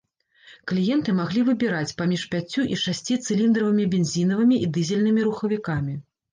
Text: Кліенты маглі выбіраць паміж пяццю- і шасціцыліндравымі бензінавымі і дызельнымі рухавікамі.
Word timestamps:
Кліенты 0.69 1.13
маглі 1.19 1.43
выбіраць 1.49 1.95
паміж 1.99 2.25
пяццю- 2.33 2.67
і 2.77 2.79
шасціцыліндравымі 2.85 3.87
бензінавымі 3.95 4.61
і 4.65 4.73
дызельнымі 4.81 5.31
рухавікамі. 5.31 5.93